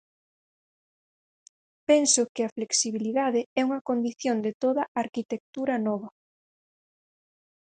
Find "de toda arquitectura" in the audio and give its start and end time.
4.45-5.75